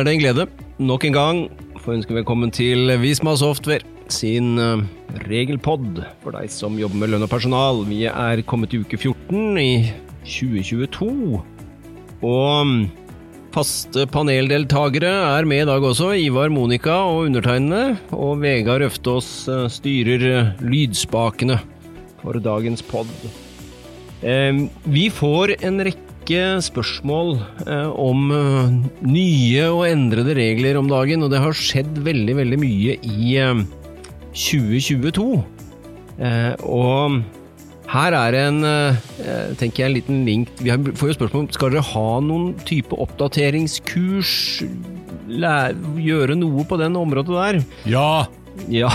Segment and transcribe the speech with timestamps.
[0.00, 0.44] er det en glede
[0.80, 1.38] nok en gang
[1.82, 4.80] få ønske velkommen til Visma Software sin uh,
[5.26, 7.82] regelpod for deg som jobber med lønn og personal.
[7.84, 9.92] Vi er kommet til uke 14 i
[10.24, 11.42] 2022.
[12.24, 12.74] Og um,
[13.52, 16.14] faste paneldeltakere er med i dag også.
[16.16, 17.98] Ivar Monica og undertegnede.
[18.16, 21.60] Og Vegard Øftås uh, styrer uh, lydspakene
[22.24, 23.08] for dagens pod.
[24.20, 26.09] Vi får en rekke
[26.62, 27.32] spørsmål
[27.66, 28.70] eh, om eh,
[29.06, 33.62] nye og endrede regler om dagen, og det har skjedd veldig, veldig mye i eh,
[34.30, 35.26] 2022.
[36.20, 37.20] Eh, og
[37.90, 38.60] her er en,
[39.58, 42.52] tenker jeg, en liten link Vi har- får jo spørsmål om skal dere ha noen
[42.62, 44.62] type oppdateringskurs,
[45.26, 47.58] lære, gjøre noe på den området der.
[47.90, 48.26] Ja!
[48.70, 48.90] Ja.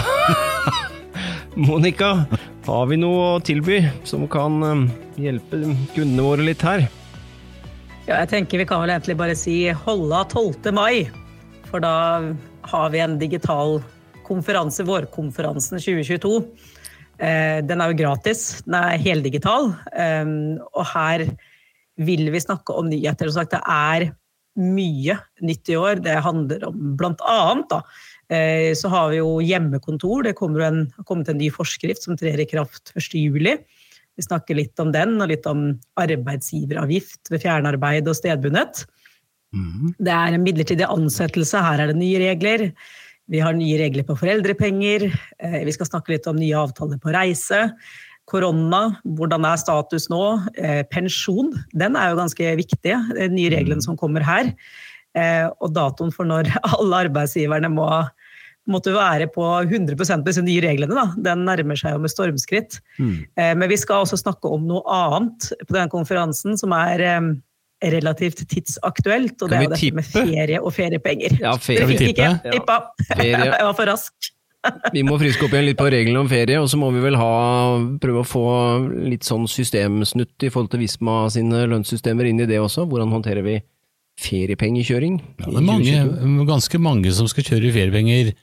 [1.55, 2.13] Monica,
[2.67, 4.87] har vi noe å tilby som kan
[5.19, 5.59] hjelpe
[5.95, 6.87] kundene våre litt her?
[8.05, 10.69] Ja, jeg tenker vi kan vel egentlig bare si holla 12.
[10.75, 11.07] mai.
[11.71, 11.93] For da
[12.69, 13.79] har vi en digital
[14.27, 16.35] konferanse, vårkonferansen 2022.
[17.17, 19.71] Eh, Den er jo gratis, den er heldigital.
[19.93, 20.25] Eh,
[20.73, 21.25] Og her
[21.97, 23.31] vil vi snakke om nyheter.
[23.31, 24.11] Som sagt, det er
[24.55, 26.01] mye nytt i år.
[26.03, 27.81] Det handler om blant annet da,
[28.29, 30.23] eh, så har vi jo hjemmekontor.
[30.23, 33.65] Det har kommet en ny forskrift som trer i kraft 1.
[34.15, 38.85] Vi snakker litt om den, og litt om arbeidsgiveravgift ved fjernarbeid og stedbundet.
[40.03, 42.71] Det er en midlertidig ansettelse, her er det nye regler.
[43.31, 45.07] Vi har nye regler på foreldrepenger.
[45.39, 47.71] Eh, Vi skal snakke litt om nye avtaler på reise.
[48.27, 50.47] Korona, hvordan er status nå?
[50.57, 54.53] Eh, Pensjon, den er jo ganske viktig, de nye reglene som kommer her.
[55.15, 57.89] Eh, Og datoen for når alle arbeidsgiverne må
[58.71, 60.95] måtte være på 100 med disse nye reglene.
[60.97, 61.07] Da.
[61.31, 62.79] Den nærmer seg jo med stormskritt.
[62.97, 63.17] Mm.
[63.61, 67.27] Men vi skal også snakke om noe annet på denne konferansen som er eh,
[67.83, 71.37] relativt tidsaktuelt, og det er jo dette med ferie og feriepenger.
[71.41, 71.83] Ja, ferie.
[71.83, 72.31] Dere fikk ikke?
[72.45, 72.55] tippe?
[72.55, 72.79] Tippa.
[73.11, 73.43] Ferie.
[73.59, 74.31] Jeg var for rask.
[74.95, 77.17] Vi må friske opp igjen litt på reglene om ferie, og så må vi vel
[77.19, 77.29] ha,
[78.01, 78.45] prøve å få
[79.11, 82.87] litt sånn systemsnutt i forhold til Visma sine lønnssystemer inn i det også.
[82.89, 83.59] Hvordan håndterer vi
[84.25, 85.19] feriepengekjøring?
[85.43, 88.33] Ja, det er mange, ganske mange som skal kjøre feriepenger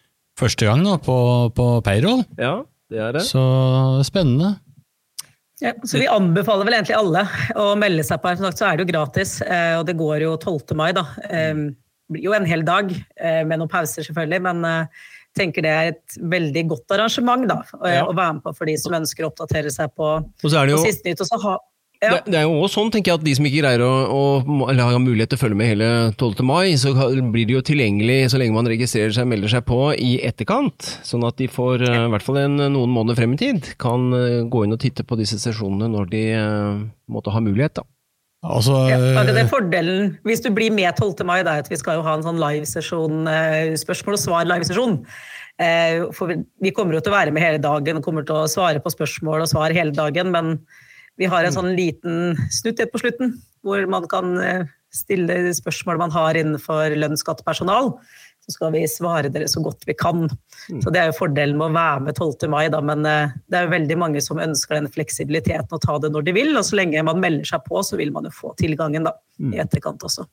[0.41, 1.16] første gang da, på,
[1.56, 2.22] på payroll.
[2.41, 2.62] Ja,
[2.93, 3.25] det er det.
[3.28, 3.43] Så
[4.06, 4.54] spennende.
[5.62, 7.22] Ja, så vi anbefaler vel egentlig alle
[7.60, 8.32] å melde seg på.
[8.34, 10.75] Som sagt så er det jo gratis, eh, og det går jo 12.
[10.78, 11.06] mai, da.
[11.28, 11.54] Eh,
[12.12, 14.88] Det blir jo en hel dag, eh, med noen pauser selvfølgelig, men jeg
[15.38, 18.03] tenker det er et veldig godt arrangement da, å, Ja.
[18.04, 20.09] å være med på for de som ønsker å oppdatere seg på,
[20.44, 21.22] Og så er det på jo siste nytt.
[21.22, 21.54] Og så ha,
[22.03, 22.17] ja.
[22.19, 24.23] Det, det er jo også sånn, tenker jeg, at de som ikke greier å, å
[24.73, 26.43] eller har mulighet til å følge med hele 12.
[26.49, 26.91] mai, så
[27.31, 30.89] blir det jo tilgjengelig så lenge man registrerer seg og melder seg på i etterkant.
[31.07, 34.09] Sånn at de får eh, i hvert fall en, noen måneder frem i tid kan
[34.19, 36.83] eh, gå inn og titte på disse sesjonene når de eh,
[37.13, 37.79] måtte ha mulighet.
[37.79, 37.87] da.
[38.43, 41.23] Altså, Ja, det er fordelen hvis du blir med 12.
[41.29, 43.23] mai, da, at vi skal jo ha en sånn livesesjon,
[43.79, 44.97] spørsmål og svar-livesesjon.
[45.63, 48.34] Eh, for vi- vi kommer jo til å være med hele dagen og kommer til
[48.41, 50.59] å svare på spørsmål og svar hele dagen, men
[51.21, 56.00] vi har en sånn liten snutt helt på slutten, hvor man kan eh, stille spørsmål
[56.00, 57.95] man har innenfor lønn, skatt, personal.
[58.43, 60.25] Så skal vi svare dere så godt vi kan.
[60.83, 62.49] Så det er jo fordelen med å være med 12.
[62.51, 65.99] mai, da, men eh, det er jo veldig mange som ønsker den fleksibiliteten å ta
[66.03, 68.34] det når de vil, og så lenge man melder seg på, så vil man jo
[68.34, 70.27] få tilgangen da, i etterkant også.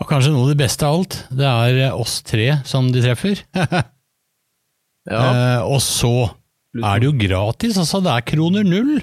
[0.00, 3.04] og kanskje noe av det beste av alt, det er eh, oss tre som de
[3.06, 3.44] treffer.
[5.10, 6.28] Eh, og så
[6.76, 9.00] er det jo gratis, altså det er kroner null.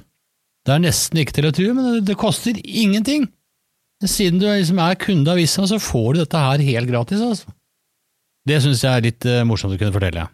[0.67, 3.29] Det er nesten ikke til å tro, men det, koster ingenting.
[4.03, 7.23] Siden du liksom er kunde av Vissa, så får du dette her helt gratis.
[7.23, 7.53] Altså.
[8.47, 10.27] Det syns jeg er litt eh, morsomt å kunne fortelle.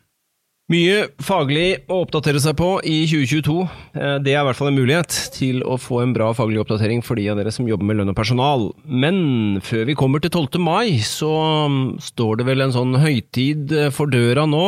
[0.73, 3.55] Mye faglig å oppdatere seg på i 2022.
[3.93, 7.05] Eh, Det er i hvert fall en mulighet til å få en bra faglig oppdatering
[7.05, 8.71] for de av dere som jobber med lønn og personal.
[8.89, 10.57] Men før vi kommer til 12.
[10.63, 11.31] mai, så
[11.69, 14.65] mm, står det vel en sånn høytid eh, for døra nå,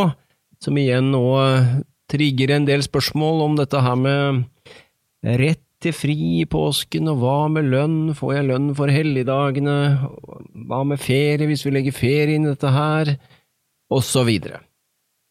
[0.62, 1.26] som igjen nå
[2.12, 4.46] trigger en del spørsmål om dette her med
[5.26, 9.76] rett til fri i påsken, og hva med lønn, får jeg lønn for helligdagene,
[10.70, 13.16] hva med ferie hvis vi legger ferie inn i dette her,
[13.94, 14.62] og så videre.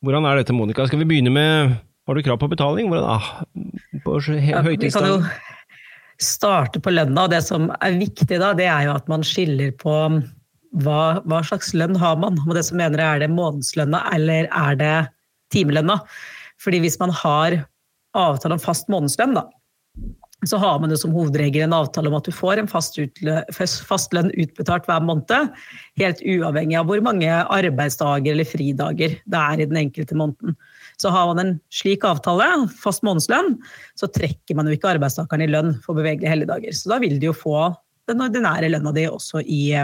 [0.05, 0.87] Hvordan er dette, Monica?
[0.87, 1.75] Skal vi begynne med
[2.05, 2.91] Har du krav på betaling?
[2.93, 3.45] Hvordan, ah,
[4.05, 5.23] på Ja, vi kan jo
[6.21, 9.73] starte på lønna, og det som er viktig da, det er jo at man skiller
[9.81, 9.95] på
[10.85, 14.51] hva, hva slags lønn har man, og det som mener jeg, er det månedslønna eller
[14.51, 14.95] er det
[15.55, 16.01] timelønna?
[16.61, 17.63] Fordi hvis man har
[18.15, 19.49] avtale om fast månedslønn, da,
[20.49, 24.31] så har man jo som hovedregel en avtale om at du får en fast, lønn
[24.33, 25.53] utbetalt hver måned,
[26.01, 30.57] helt uavhengig av hvor mange arbeidsdager eller fridager det er i den enkelte måneden.
[31.01, 32.47] Så har man en slik avtale,
[32.81, 33.57] fast månedslønn,
[33.99, 36.77] så trekker man jo ikke arbeidstakeren i lønn for bevegelige helligdager.
[36.77, 37.73] Så da vil de jo få
[38.11, 39.75] den ordinære lønna di også i,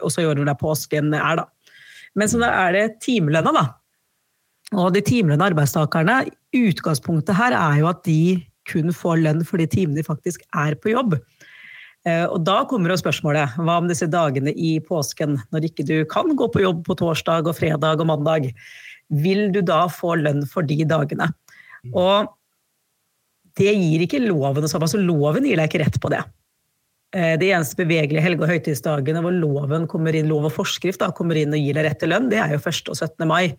[0.00, 1.48] også i år hvor det er påsken er, da.
[2.18, 3.66] Men så da er det timelønna, da.
[4.78, 6.22] Og de timelønna arbeidstakerne,
[6.56, 8.20] utgangspunktet her er jo at de
[8.68, 11.18] kun får lønn for de timene de faktisk er på jobb.
[12.06, 15.96] Eh, og da kommer jo spørsmålet, hva om disse dagene i påsken, når ikke du
[16.10, 18.50] kan gå på jobb på torsdag og fredag og mandag?
[19.08, 21.30] Vil du da få lønn for de dagene?
[21.96, 22.28] Og
[23.58, 24.86] det gir ikke loven det samme.
[24.86, 26.22] Altså loven gir deg ikke rett på det.
[27.16, 31.08] Eh, det eneste bevegelige helge- og høytidsdagene hvor loven kommer inn, lov og forskrift da,
[31.16, 32.90] kommer inn og gir deg rett til lønn, det er jo 1.
[32.92, 33.24] og 17.
[33.30, 33.56] mai.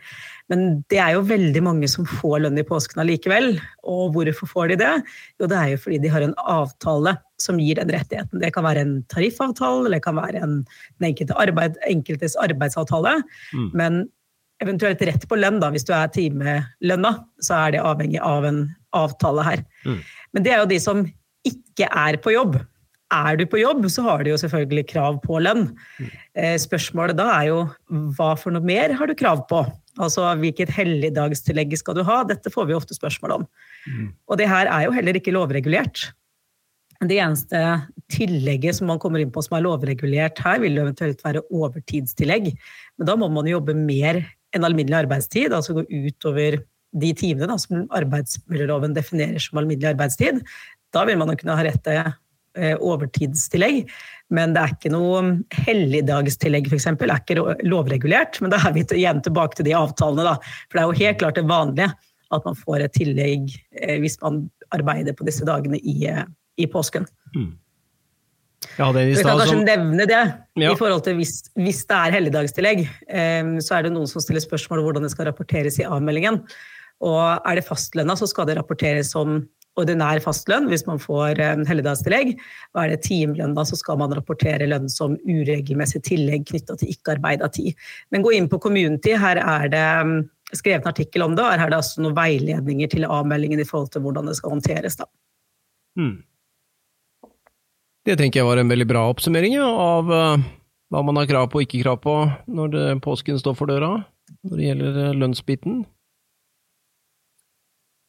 [0.54, 3.58] Men det er jo veldig mange som får lønn i påsken allikevel.
[3.90, 4.94] Og hvorfor får de det?
[5.42, 8.38] Jo, det er jo fordi de har en avtale som gir den rettigheten.
[8.38, 10.56] Det kan være en tariffavtale, eller det kan være en,
[11.00, 13.18] den enkelte arbeid, enkeltes arbeidsavtale.
[13.58, 13.70] Mm.
[13.74, 14.02] Men
[14.62, 18.68] eventuelt rett på lønn, da, hvis du er timelønna, så er det avhengig av en
[18.94, 19.70] avtale her.
[19.88, 20.04] Mm.
[20.36, 21.08] Men det er jo de som
[21.50, 22.60] ikke er på jobb.
[23.10, 25.72] Er du på jobb, så har du jo selvfølgelig krav på lønn.
[26.38, 27.60] Eh, spørsmålet da er jo
[28.18, 29.64] hva for noe mer har du krav på?
[30.00, 32.22] Altså hvilket helligdagstillegg skal du ha?
[32.30, 33.48] Dette får vi ofte spørsmål om.
[34.30, 36.12] Og det her er jo heller ikke lovregulert.
[37.00, 37.60] Det eneste
[38.12, 42.52] tillegget som man kommer inn på som er lovregulert her, vil jo eventuelt være overtidstillegg.
[43.00, 44.22] Men da må man jobbe mer
[44.56, 46.60] enn alminnelig arbeidstid, altså gå utover
[47.00, 50.42] de timene da, som arbeidsmiljøloven definerer som alminnelig arbeidstid.
[50.94, 52.12] Da vil man jo kunne ha rett til
[52.80, 53.86] overtidstillegg.
[54.34, 55.22] Men det er ikke noe
[55.66, 56.86] helligdagstillegg, f.eks.
[56.92, 58.38] er ikke lovregulert.
[58.44, 60.36] Men da er vi igjen tilbake til de avtalene, da.
[60.68, 61.90] For det er jo helt klart det vanlige
[62.30, 63.48] at man får et tillegg
[63.82, 64.44] eh, hvis man
[64.76, 66.28] arbeider på disse dagene i, eh,
[66.62, 67.08] i påsken.
[67.34, 67.56] Mm.
[68.76, 69.66] Ja, det vi kan kanskje som...
[69.66, 70.20] nevne det,
[70.60, 70.70] ja.
[70.70, 72.82] i forhold til hvis, hvis det er helligdagstillegg.
[73.64, 76.42] Så er det noen som stiller spørsmål om hvordan det skal rapporteres i avmeldingen.
[77.08, 79.40] Og er det fastlønna, så skal det rapporteres som
[79.80, 82.34] ordinær fastlønn hvis man får eh, helligdagstillegg.
[82.76, 86.94] Og er det timelønn, da, så skal man rapportere lønn som uregelmessig tillegg knytta til
[86.96, 87.78] ikke-arbeida tid.
[88.14, 90.18] Men gå inn på Community, her er det mm,
[90.54, 93.68] skrevet en artikkel om det, og her er det altså noen veiledninger til avmeldingen i
[93.68, 95.00] forhold til hvordan det skal håndteres.
[95.00, 95.10] da.
[96.00, 96.18] Hmm.
[98.08, 100.48] Det tenker jeg var en veldig bra oppsummering ja, av uh,
[100.90, 102.16] hva man har krav på og ikke krav på
[102.50, 103.92] når det, påsken står for døra,
[104.48, 105.82] når det gjelder uh, lønnsbiten.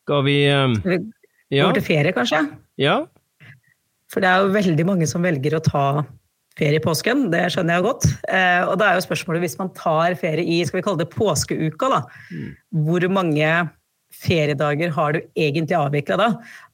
[0.07, 0.73] Skal vi uh,
[1.50, 1.67] ja.
[1.67, 2.44] Går til ferie, kanskje?
[2.81, 3.02] Ja.
[4.11, 5.85] For det er jo veldig mange som velger å ta
[6.58, 8.06] ferie i påsken, det skjønner jeg godt.
[8.29, 11.12] Eh, og da er jo spørsmålet, hvis man tar ferie i skal vi kalle det
[11.14, 12.00] påskeuka, da,
[12.31, 12.49] mm.
[12.87, 13.52] hvor mange
[14.20, 16.29] feriedager har du egentlig avvikla da?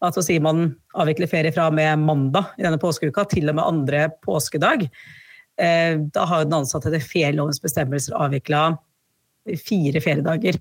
[0.05, 4.07] Altså sier man avvikler ferie fra med mandag i denne påskeuka til og med andre
[4.25, 4.87] påskedag.
[5.61, 8.71] Eh, da har jo den ansatte etter ferielovens bestemmelser avvikla
[9.61, 10.59] fire feriedager.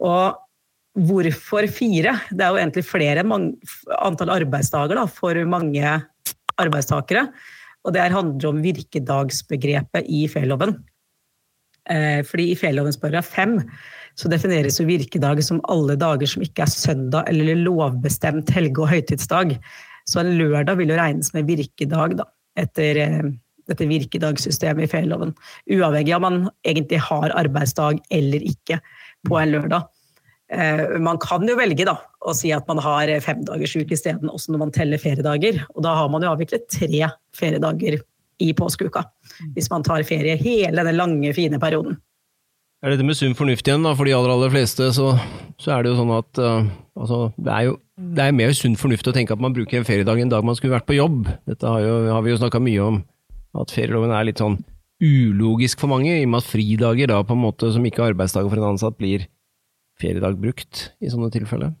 [0.00, 0.38] Og
[0.98, 2.16] Hvorfor fire?
[2.32, 5.94] Det er jo egentlig flere antall arbeidsdager da, for mange
[6.58, 7.28] arbeidstakere.
[7.86, 10.74] Og det handler om virkedagsbegrepet i ferieloven.
[11.88, 13.60] Eh, fordi i ferielovens paragraf 5
[14.18, 18.90] så defineres jo virkedag som alle dager som ikke er søndag eller lovbestemt helge- og
[18.90, 19.54] høytidsdag.
[20.08, 22.26] Så en lørdag vil jo regnes med virkedag da,
[22.58, 23.30] etter eh,
[23.68, 25.34] dette virkedagssystemet i fjelloven.
[25.70, 28.80] Uavhengig av om man egentlig har arbeidsdag eller ikke
[29.28, 29.86] på en lørdag.
[30.48, 34.62] Eh, man kan jo velge da, å si at man har femdagersuke isteden, også når
[34.64, 35.60] man teller feriedager.
[35.74, 37.98] Og da har man jo avviklet tre feriedager
[38.38, 39.04] i påskeuka.
[39.56, 41.98] Hvis man tar ferie hele den lange, fine perioden.
[42.78, 43.92] Er dette med sunn fornuft igjen, da?
[43.98, 45.10] For de aller, aller fleste så,
[45.58, 48.76] så er det jo sånn at uh, altså, det er jo det er mer sunn
[48.78, 51.26] fornuft å tenke at man bruker en feriedag en dag man skulle vært på jobb.
[51.50, 53.00] Dette har, jo, har vi jo snakka mye om,
[53.58, 54.60] at ferieloven er litt sånn
[55.02, 58.14] ulogisk for mange, i og med at fridager da på en måte som ikke er
[58.14, 59.26] arbeidsdager for en ansatt blir
[60.02, 61.74] feriedag brukt i sånne tilfeller.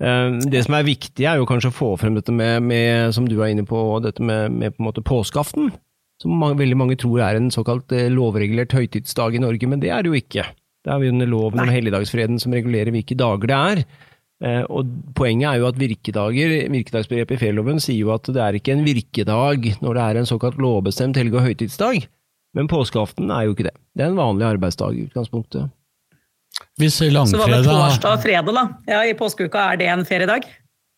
[0.00, 3.28] Eh, det som er viktig, er jo kanskje å få frem dette med, med som
[3.28, 5.72] du er inne på, dette med, med på en måte påskeaften.
[6.20, 9.92] Som mange, veldig mange tror er en såkalt eh, lovregulert høytidsdag i Norge, men det
[9.94, 10.46] er det jo ikke.
[10.84, 13.82] Det er jo under loven om helligdagsfreden som regulerer hvilke dager det er.
[14.40, 18.56] Eh, og Poenget er jo at virkedager, virkedagsbegrepet i ferieloven sier jo at det er
[18.56, 22.08] ikke en virkedag når det er en såkalt lovbestemt helge- og høytidsdag,
[22.56, 23.76] men påskeaften er jo ikke det.
[23.96, 25.68] Det er en vanlig arbeidsdag i utgangspunktet.
[26.80, 28.64] Hvis langfredag Så var det torsdag og fredag, da?
[28.88, 30.48] Ja, I påskeuka, er det en feriedag?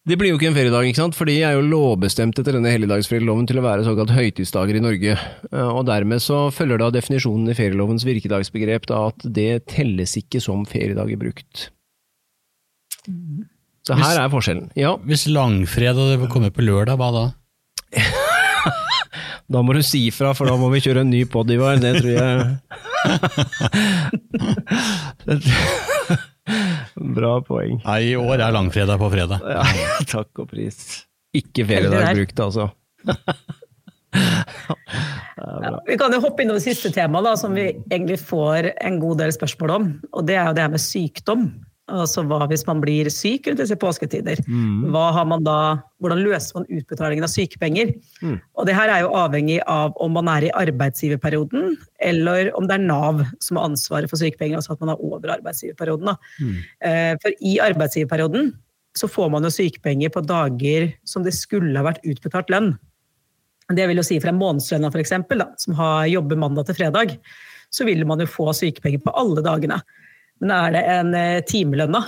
[0.03, 1.15] Det blir jo ikke en feriedag, ikke sant?
[1.15, 5.15] for de er jo lovbestemt etter denne helligdagsferieloven til å være såkalt høytidsdager i Norge.
[5.53, 10.43] Eh, og Dermed så følger da definisjonen i ferielovens virkedagsbegrep da at det telles ikke
[10.43, 11.69] som feriedager brukt.
[13.87, 14.67] Så her hvis, er forskjellen.
[14.79, 14.97] Ja.
[15.07, 17.25] Hvis langfredag kommer på lørdag, hva da?
[19.53, 21.77] Da må du si ifra, for da må vi kjøre en ny podivar.
[21.83, 22.45] Det tror jeg
[27.17, 27.81] Bra poeng.
[27.85, 29.39] Nei, i år er langfredag på fredag.
[29.47, 29.63] Ja,
[30.15, 30.77] takk og pris.
[31.37, 32.65] Ikke feriedag brukt, altså.
[35.43, 39.17] Ja, vi kan jo hoppe innom det siste temaet, som vi egentlig får en god
[39.25, 39.87] del spørsmål om.
[40.13, 41.47] Og det er jo det her med sykdom.
[41.91, 44.39] Altså hva hvis man blir syk rundt disse påsketider?
[44.47, 44.93] Mm.
[44.95, 45.57] Hva har man da,
[46.01, 47.91] hvordan løser man utbetalingen av sykepenger?
[48.23, 48.37] Mm.
[48.55, 51.75] Og det her er jo avhengig av om man er i arbeidsgiverperioden,
[52.07, 55.35] eller om det er Nav som har ansvaret for sykepenger, altså at man er over
[55.35, 56.15] arbeidsgiverperioden.
[56.39, 56.61] Mm.
[56.87, 58.53] Eh, For i arbeidsgiverperioden
[58.97, 62.77] så får man jo sykepenger på dager som det skulle ha vært utbetalt lønn.
[63.73, 67.17] Det vil jo si for en månedslønna eksempel, som har jobber mandag til fredag,
[67.73, 69.81] så vil man jo få sykepenger på alle dagene.
[70.43, 72.03] Men er det en eh, timelønna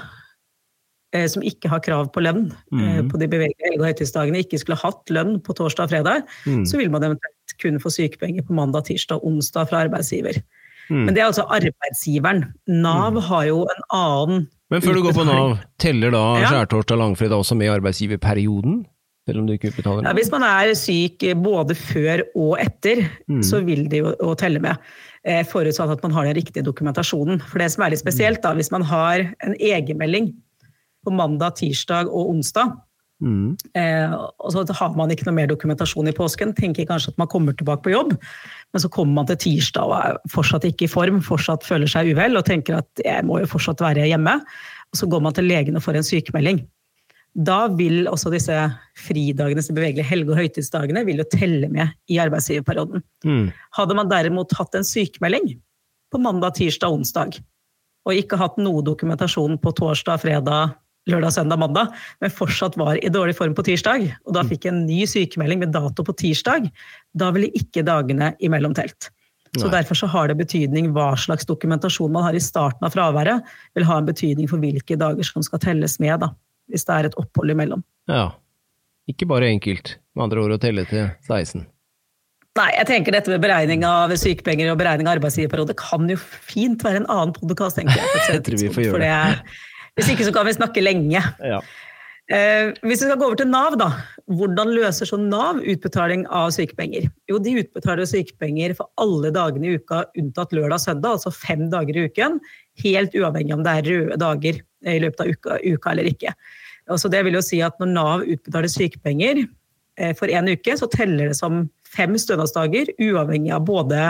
[1.15, 3.11] eh, som ikke har krav på lønn Mhm.
[3.13, 6.65] på de bevegelige helge- og høytidsdagene, ikke skulle hatt lønn på torsdag og fredag, Mm.
[6.67, 10.43] så vil man eventuelt kunne få sykepenger på mandag, tirsdag og onsdag fra arbeidsgiver.
[10.91, 11.05] Mm.
[11.07, 12.53] Men det er altså arbeidsgiveren.
[12.69, 16.49] Nav har jo en annen Men før du går på Nav, teller da Ja.
[16.51, 18.85] skjærtorsdag langfredag også med i arbeidsgiverperioden?
[19.27, 23.41] Selv om du ikke utbetaler Ja, hvis man er syk både før og etter, Mm.
[23.43, 24.77] så vil det jo telle med.
[25.25, 27.41] Eh, Forutsatt at man har den riktige dokumentasjonen.
[27.49, 30.35] For det som er litt spesielt, da, hvis man har en egenmelding
[31.05, 32.75] på mandag, tirsdag og onsdag,
[33.23, 33.57] Mm.
[33.79, 37.29] eh, og så har man ikke noe mer dokumentasjon i påsken, tenker kanskje at man
[37.31, 40.91] kommer tilbake på jobb, men så kommer man til tirsdag og er fortsatt ikke i
[40.91, 44.99] form, fortsatt føler seg uvel og tenker at jeg må jo fortsatt være hjemme, og
[44.99, 46.61] så går man til legen og får en sykemelding.
[47.35, 48.55] Da vil også disse
[48.99, 53.03] fridagene, disse bevegelige helge- og høytidsdagene, vil jo telle med i arbeidsgiverperioden.
[53.27, 53.49] Mm.
[53.75, 55.57] Hadde man derimot hatt en sykemelding
[56.15, 57.41] på mandag, tirsdag, onsdag,
[58.07, 60.77] og ikke hatt noe dokumentasjon på torsdag, fredag,
[61.11, 64.85] lørdag, søndag, mandag, men fortsatt var i dårlig form på tirsdag, og da fikk en
[64.87, 66.71] ny sykemelding med dato på tirsdag,
[67.19, 69.11] da ville ikke dagene imellom telt.
[69.55, 69.77] Så Nei.
[69.77, 73.87] Derfor så har det betydning hva slags dokumentasjon man har i starten av fraværet, vil
[73.87, 76.33] ha en betydning for hvilke dager som skal telles med, da,
[76.71, 77.85] hvis det er et opphold imellom.
[78.11, 78.33] Ja.
[79.11, 81.67] Ikke bare enkelt, med andre ord å telle til 16.
[82.55, 86.85] Nei, jeg tenker dette med beregning av sykepenger og beregning av arbeidsgiverperiode kan jo fint
[86.87, 88.21] være en annen podkast, tenker jeg.
[88.37, 89.57] Jeg tror vi får gjøre det.
[89.99, 91.23] Hvis ikke så kan vi snakke lenge.
[91.43, 91.59] Ja.
[92.33, 93.91] Eh, hvis vi skal gå over til Nav, da.
[94.33, 97.11] Hvordan løser så Nav utbetaling av sykepenger?
[97.29, 101.67] Jo, de utbetaler sykepenger for alle dagene i uka unntatt lørdag og søndag, altså fem
[101.75, 102.39] dager i uken.
[102.87, 106.35] Helt uavhengig om det er røde dager i løpet av uka, uka eller ikke.
[107.01, 109.47] Så det vil jo si at når Nav utbetaler sykepenger
[109.97, 111.65] eh, for én uke, så teller det som
[111.95, 114.01] fem stønadsdager, uavhengig av både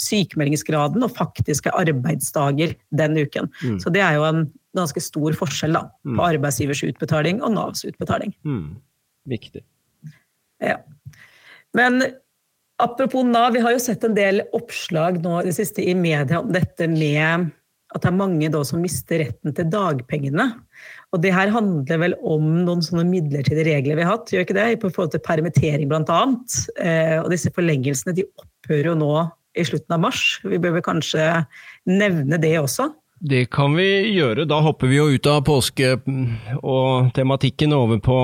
[0.00, 3.50] sykemeldingsgraden og faktiske arbeidsdager den uken.
[3.62, 3.78] Mm.
[3.82, 6.16] Så det er jo en ganske stor forskjell da, Mm.
[6.18, 8.34] på arbeidsgivers utbetaling og Navs utbetaling.
[8.44, 8.76] Mm.
[9.28, 9.62] Viktig.
[10.60, 10.78] Ja.
[11.74, 12.02] Men
[12.80, 16.40] apropos Nav, vi har jo sett en del oppslag nå i det siste i media
[16.40, 17.50] om dette med
[17.96, 20.50] at det er mange da som mister retten til dagpengene.
[21.14, 24.58] Og det her handler vel om noen sånne midlertidige regler vi har hatt, gjør ikke
[24.58, 24.66] det?
[24.74, 26.20] I forhold til permittering bl.a.
[26.82, 29.10] Eh, og disse forlengelsene de opphører jo nå
[29.56, 30.22] i slutten av mars.
[30.44, 31.24] Vi bør vel kanskje
[31.88, 32.90] nevne det også?
[33.16, 34.44] Det kan vi gjøre.
[34.48, 38.18] Da hopper vi jo ut av påske mm, og tematikken over på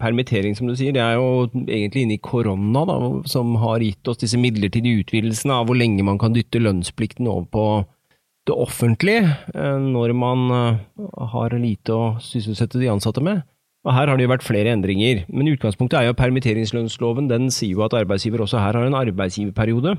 [0.00, 0.94] permittering, som du sier.
[0.94, 2.98] Det er jo egentlig inne i korona da,
[3.28, 7.48] som har gitt oss disse midlertidige utvidelsene av hvor lenge man kan dytte lønnsplikten over
[7.50, 7.66] på
[8.48, 10.80] det offentlige eh, når man eh,
[11.34, 13.42] har lite å sysselsette de ansatte med.
[13.86, 17.30] Og Her har det jo vært flere endringer, men utgangspunktet er jo permitteringslønnsloven.
[17.30, 19.94] Den sier jo at arbeidsgiver også her har en arbeidsgiverperiode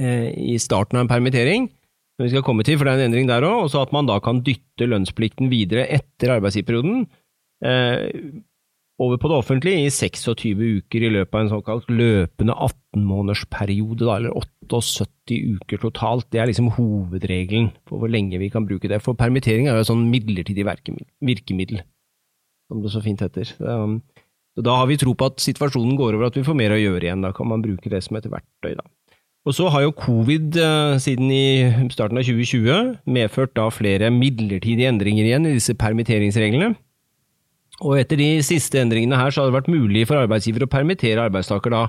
[0.00, 1.68] eh, i starten av en permittering
[2.16, 3.92] som vi skal komme til, for det er en endring der òg, og så at
[3.96, 7.06] man da kan dytte lønnsplikten videre etter arbeidsgiverperioden
[9.00, 14.36] over på det offentlige i 26 uker i løpet av en såkalt løpende 18-månedersperiode, eller
[14.68, 16.28] 78 uker totalt.
[16.30, 19.00] Det er liksom hovedregelen for hvor lenge vi kan bruke det.
[19.02, 21.82] For permittering er jo et sånn midlertidig virkemiddel,
[22.68, 23.54] som det så fint heter.
[23.64, 24.02] Um,
[24.52, 26.80] så da har vi tro på at situasjonen går over, at vi får mer å
[26.80, 27.24] gjøre igjen.
[27.24, 28.84] Da kan man bruke det som et verktøy, da.
[29.42, 34.86] Og så har jo covid eh, siden i starten av 2020 medført da flere midlertidige
[34.92, 36.76] endringer igjen i disse permitteringsreglene.
[37.82, 41.26] Og etter de siste endringene her så har det vært mulig for arbeidsgiver å permittere
[41.26, 41.82] arbeidstaker da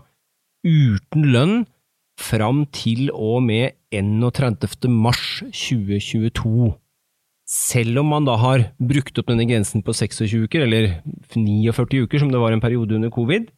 [0.66, 1.58] uten lønn
[2.20, 4.90] fram til og med 31.
[4.90, 6.74] mars 2022.
[7.50, 11.02] Selv om man da har brukt opp denne grensen på 26 uker, eller
[11.36, 13.50] 49 uker som det var en periode under covid,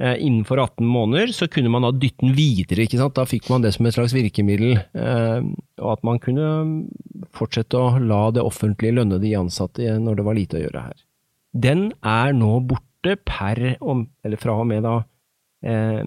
[0.00, 3.14] eh, innenfor 18 måneder, så kunne man da dytte den videre, ikke sant.
[3.18, 5.50] Da fikk man det som et slags virkemiddel, eh,
[5.82, 6.48] og at man kunne
[7.36, 11.07] fortsette å la det offentlige lønne de ansatte når det var lite å gjøre her.
[11.54, 14.96] Den er nå borte per, om, eller fra og med da,
[15.64, 16.04] eh,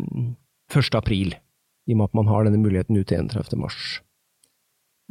[0.72, 0.96] 1.
[0.96, 1.36] april,
[1.88, 3.58] i og med at man har denne muligheten ut til 31.
[3.60, 4.02] mars.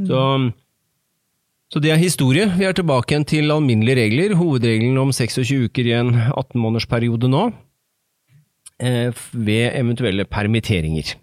[0.06, 0.20] Så,
[1.72, 2.46] så det er historie.
[2.56, 4.37] Vi er tilbake igjen til alminnelige regler.
[4.38, 7.50] Hovedregelen om 26 uker i en 18-månedersperiode nå.
[8.80, 11.14] eh, ved eventuelle permitteringer.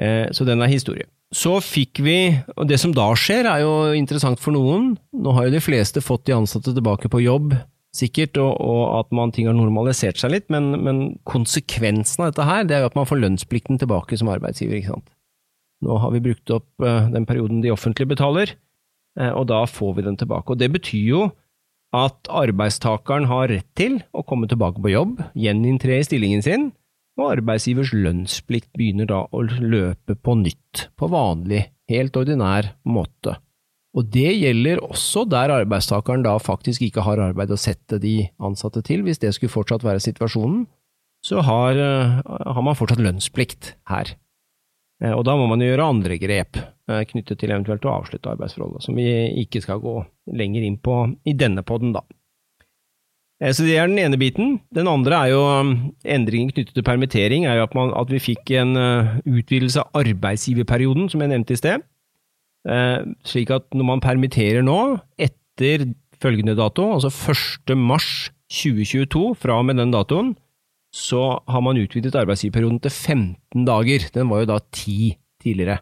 [0.00, 1.04] Eh, så den er historie.
[1.32, 2.16] Så fikk vi,
[2.56, 6.00] og det som da skjer er jo interessant for noen, nå har jo de fleste
[6.04, 7.54] fått de ansatte tilbake på jobb,
[7.96, 12.48] sikkert, og, og at man, ting har normalisert seg litt, men, men, konsekvensen av dette
[12.48, 15.12] her, det er jo at man får lønnsplikten tilbake som arbeidsgiver, ikke sant.
[15.82, 18.54] Nå har vi brukt opp uh, den perioden de offentlige betaler,
[19.20, 20.54] uh, og da får vi den tilbake.
[20.54, 21.22] Og det betyr jo
[21.92, 26.70] at arbeidstakeren har rett til å komme tilbake på jobb, gjeninntre i stillingen sin,
[27.20, 33.36] og arbeidsgivers lønnsplikt begynner da å løpe på nytt, på vanlig, helt ordinær måte.
[33.92, 38.80] Og det gjelder også der arbeidstakeren da faktisk ikke har arbeid å sette de ansatte
[38.86, 39.04] til.
[39.04, 40.64] Hvis det skulle fortsatt være situasjonen,
[41.22, 44.16] så har, eh, har man fortsatt lønnsplikt her.
[45.02, 48.82] Eh, og da må man gjøre andre grep eh, knyttet til eventuelt å avslutte arbeidsforholdet,
[48.82, 49.06] som vi
[49.44, 50.00] ikke skal gå
[50.32, 52.02] lenger inn på i denne poden, da.
[53.42, 54.60] Så det er den ene biten.
[54.70, 55.40] Den andre er jo
[56.06, 58.76] endringen knyttet til permittering, er jo at, man, at vi fikk en
[59.26, 61.82] utvidelse av arbeidsgiverperioden, som jeg nevnte i sted.
[62.68, 64.78] Uh, slik at når man permitterer nå,
[65.18, 65.88] etter
[66.22, 67.74] følgende dato, altså 1.
[67.78, 70.34] mars 2022, fra og med den datoen,
[70.92, 74.04] så har man utvidet arbeidsgiverperioden til 15 dager.
[74.14, 75.80] Den var jo da 10 tidligere.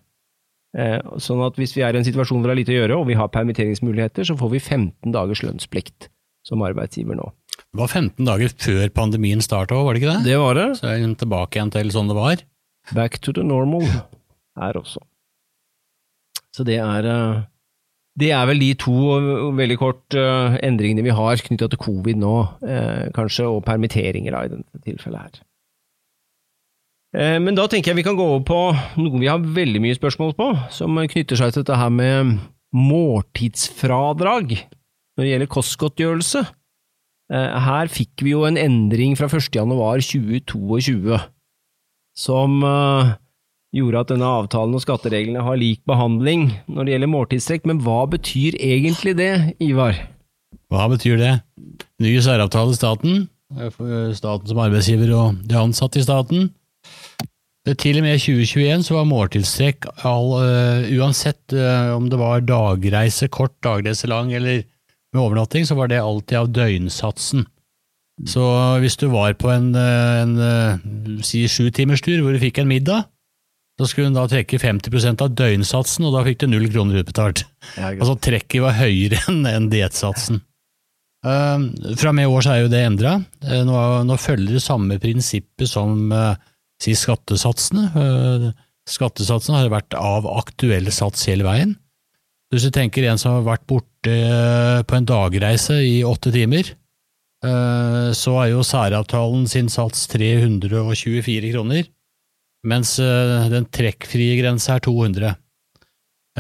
[0.71, 3.01] Uh, sånn at hvis vi er i en situasjon hvor det er lite å gjøre,
[3.03, 6.09] og vi har permitteringsmuligheter, så får vi 15 dagers lønnsplikt
[6.47, 7.29] som arbeidsgiver nå.
[7.61, 10.31] Det var 15 dager før pandemien starta òg, var det ikke det?
[10.31, 10.69] Det var det.
[10.79, 12.45] Så er hun tilbake igjen til sånn det var.
[12.97, 13.85] Back to the normal
[14.61, 15.03] her også.
[16.57, 17.43] Så det er eh,
[18.21, 18.95] Det er vel de to
[19.57, 22.35] veldig kort eh, endringene vi har knytta til covid nå,
[22.67, 25.47] eh, kanskje, og permitteringer da, i dette tilfellet her.
[27.43, 28.59] Men da tenker jeg vi kan gå over på
[29.03, 32.37] noe vi har veldig mye spørsmål på, som knytter seg til dette her med
[32.71, 36.45] måltidsfradrag når det gjelder kostgodtgjørelse.
[37.31, 39.51] Eh, her fikk vi jo en endring fra 1.
[39.55, 41.19] januar 2022
[42.19, 42.63] som
[43.77, 48.03] gjorde at denne avtalen og skattereglene har lik behandling når det gjelder måltidstrekk, men hva
[48.11, 49.99] betyr egentlig det, Ivar?
[50.71, 51.35] Hva betyr det?
[52.03, 56.51] Ny særavtale i staten, eh, staten som arbeidsgiver og de ansatte i staten.
[57.79, 63.29] Til og med 2021 så var måltidstrekk all, uh, uansett uh, om det var dagreise,
[63.29, 64.63] kort dagreise lang eller
[65.13, 67.45] med overnatting, så var det alltid av døgnsatsen.
[68.29, 68.43] Så
[68.81, 73.05] hvis du var på en, en, en si sjutimerstur hvor du fikk en middag,
[73.81, 77.47] så skulle hun da trekke 50% av døgnsatsen, og da fikk du null kroner utbetalt.
[77.75, 79.21] Ja, altså trekket var høyere
[79.55, 80.43] enn diettssatsen.
[81.21, 81.67] Uh,
[82.01, 83.19] fra med år så er jo det endra.
[83.45, 83.77] Uh, nå,
[84.09, 86.33] nå, følger det samme prinsippet som uh,
[86.81, 87.91] si skattesatsene.
[87.97, 88.51] Uh,
[88.89, 91.77] skattesatsene har vært av aktuell sats hele veien.
[92.51, 96.73] Hvis du tenker en som har vært borte eh, på en dagreise i åtte timer,
[97.47, 101.87] eh, så er jo særavtalen sin sats 324 kroner,
[102.67, 105.37] mens eh, den trekkfrie grensa er 200.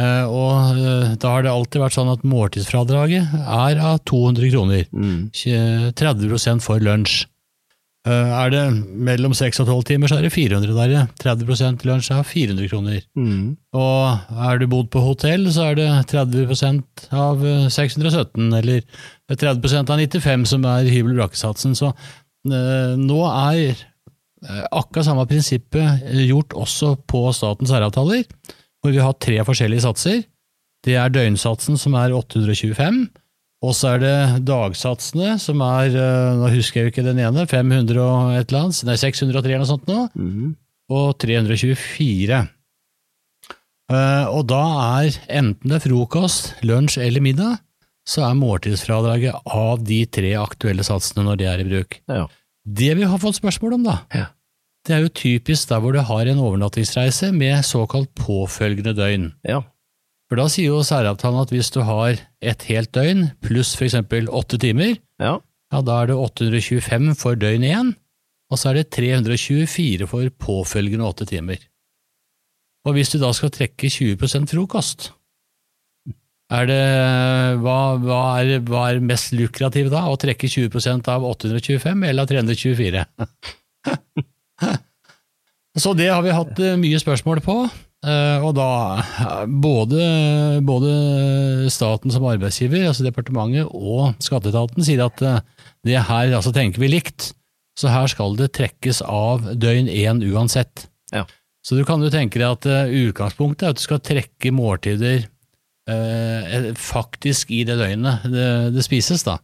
[0.00, 0.78] Og
[1.20, 4.86] da har det alltid vært sånn at måltidsfradraget er av 200 kroner.
[4.94, 5.26] Mm.
[5.98, 7.26] 30 for lunsj.
[8.08, 8.60] Eh, er det
[8.96, 11.10] mellom 6 og 12 timer, så er det 400 der.
[11.20, 13.02] 30% lunsj er 400 kroner.
[13.18, 13.58] Mm.
[13.76, 18.80] Og er du bodd på hotell, så er det 30% av 617, eh, eller
[19.36, 21.76] 30% av 95 som er hybel- brakkesatsen.
[21.76, 23.84] Så eh, nå er eh,
[24.70, 28.24] akkurat samme prinsippet gjort også på statens særavtaler,
[28.80, 30.22] hvor vi har tre forskjellige satser.
[30.86, 33.02] Det er døgnsatsen, som er 825.
[33.60, 37.44] Og så er det dagsatsene, som er eh, Nå husker jeg jo ikke den ene,
[37.48, 40.46] 500 og et eller annet, nei 603 eller noe sånt nå, mm.
[40.96, 42.40] og 324.
[43.90, 44.62] Uh, eh, og da
[45.02, 47.60] er enten det er frokost, lunsj eller middag,
[48.08, 52.00] så er måltidsfradraget av de tre aktuelle satsene når det er i bruk.
[52.08, 52.24] Ja.
[52.64, 54.26] Det vi har fått spørsmål om, da, ja.
[54.86, 59.30] det er jo typisk der hvor du har en overnattingsreise med såkalt påfølgende døgn.
[59.48, 59.62] Ja.
[60.28, 63.96] For da sier jo særavtalen at hvis du har et helt døgn pluss f.eks.
[64.28, 65.38] åtte timer, ja.
[65.40, 65.80] ja.
[65.80, 67.94] da er det 825 for døgn én,
[68.50, 71.58] og så er det 324 for påfølgende åtte timer.
[72.86, 75.10] Og hvis du da skal trekke 20% frokost,
[76.50, 76.80] er det,
[77.62, 80.08] hva, hva, er, hva er mest lukrativt da?
[80.10, 83.04] Å trekke 20% av 825 eller av 324?
[85.84, 87.56] så det har vi hatt eh, mye spørsmål på.
[88.00, 88.70] Uh, og da
[89.60, 90.04] både,
[90.64, 90.92] både,
[91.70, 95.20] staten som arbeidsgiver, altså departementet, og skatteetaten sier at
[95.84, 97.34] det her altså tenker vi likt,
[97.78, 100.88] så her skal det trekkes av døgn én uansett.
[101.12, 101.26] Ja.
[101.62, 105.28] Så du kan jo tenke deg at utgangspunktet er at du skal trekke måltider
[106.78, 109.38] faktisk i det døgnet det, det, spises, da.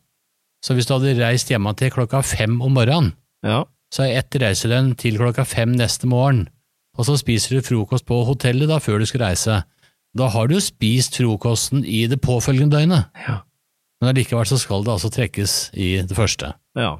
[0.64, 3.12] Så hvis du hadde reist hjemme til klokka fem om morgenen,
[3.46, 3.62] ja.
[3.94, 6.46] så er ett reisedøgn til klokka fem neste morgen,
[6.96, 9.60] og så spiser du frokost på hotellet da før du skal reise.
[10.16, 13.40] Da har du spist frokosten i det påfølgende døgnet, Ja.
[14.00, 16.54] men allikevel så skal det altså trekkes i det første.
[16.76, 16.96] Ja.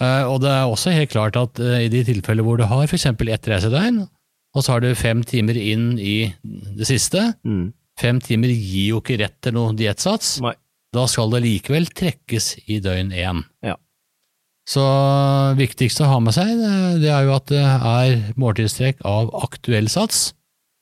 [0.00, 2.84] Eh, Og det er også helt klart at eh, i de tilfeller hvor du har
[2.88, 3.06] f.eks.
[3.06, 4.06] ett reisedøgn,
[4.54, 7.72] og så har du fem timer inn i det siste, Mm.
[8.00, 10.36] Fem timer gir jo ikke rett til noen diettsats.
[10.94, 13.42] Da skal det likevel trekkes i døgn én.
[13.66, 13.78] Ja.
[14.68, 14.84] Så
[15.58, 19.90] viktigst å ha med seg, det, det er jo at det er måltidstrekk av aktuell
[19.92, 20.30] sats,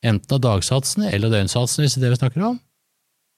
[0.06, 2.60] enten av dagsatsene eller døgnsatsene, hvis det er det vi snakker om,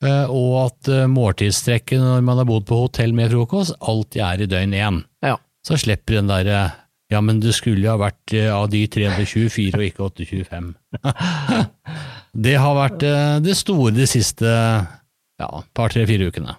[0.04, 4.42] Eh, og at eh, måltidstrekket når man har bodd på hotell med frokost, alltid er
[4.42, 5.02] i døgn én.
[5.24, 5.36] Ja.
[5.64, 6.64] Så slipper den derre
[7.12, 10.70] ja, men du skulle jo ha vært eh, av de 324 og ikke 825.
[12.34, 16.56] det har vært eh, det store de siste ja, par, tre, fire ukene.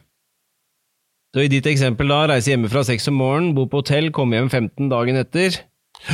[1.36, 4.48] Så i ditt eksempel da, reise hjemmefra seks om morgenen, bo på hotell, komme hjem
[4.50, 5.58] 15 dagen etter,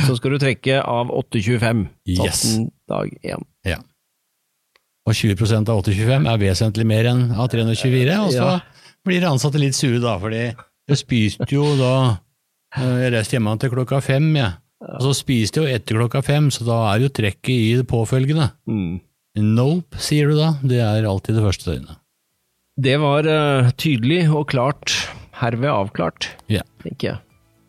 [0.06, 1.84] så skal du trekke av 8,25.
[2.10, 2.42] Yes.
[2.90, 3.46] Dag 1.
[3.68, 3.78] Ja.
[5.06, 8.58] Og 20% av 825 er vesentlig mer enn av 324, og så Ja.
[9.06, 10.42] blir ansatte litt sure da, fordi
[10.90, 11.94] jeg spiste jo da
[12.76, 14.52] eh, Jeg reiste hjemme til klokka fem, jeg.
[14.82, 17.86] Og så spiste jeg jo etter klokka fem, så da er jo trekket i det
[17.86, 18.50] påfølgende.
[18.66, 19.00] Mm.
[19.38, 20.54] Nope, sier du da.
[20.60, 21.98] Det er alltid det første døgnet.
[22.82, 24.92] Det var uh, tydelig og klart,
[25.40, 26.64] herved avklart, yeah.
[26.84, 27.22] tenker jeg.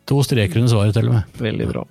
[0.08, 1.40] To streker under svaret, til og med.
[1.40, 1.84] Veldig bra.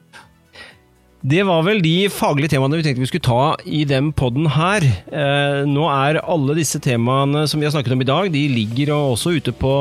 [1.23, 4.83] Det var vel de faglige temaene vi tenkte vi skulle ta i den podden her.
[4.83, 8.91] Eh, nå er alle disse temaene som vi har snakket om i dag, de ligger
[8.91, 9.73] også ute på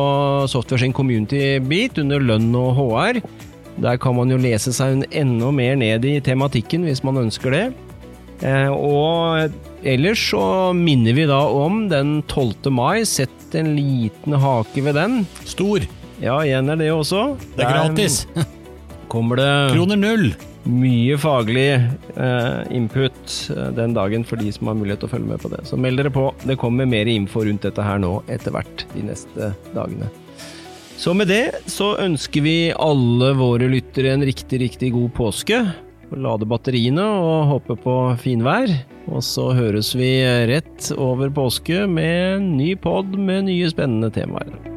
[0.53, 3.19] Software sin community-bit under lønn og HR.
[3.83, 7.65] Der kan man jo lese seg enda mer ned i tematikken hvis man ønsker det.
[8.43, 10.45] Eh, og ellers så
[10.77, 12.71] minner vi da om den 12.
[12.75, 13.03] mai.
[13.09, 15.23] Sett en liten hake ved den.
[15.49, 15.87] Stor!
[16.23, 17.33] Ja, igjen er det også.
[17.57, 18.25] Det er gratis!
[19.13, 20.33] Kommer det Kroner null!
[20.63, 25.31] mye faglig eh, input eh, den dagen for de som har mulighet til å følge
[25.33, 25.63] med på det.
[25.67, 26.29] Så meld dere på.
[26.47, 30.11] Det kommer mer info rundt dette her nå etter hvert de neste dagene.
[31.03, 35.65] Så med det så ønsker vi alle våre lyttere en riktig, riktig god påske.
[36.19, 38.73] Lade batteriene og håpe på finvær.
[39.13, 40.13] Og så høres vi
[40.51, 44.72] rett over påske med en ny pod med nye spennende temaer.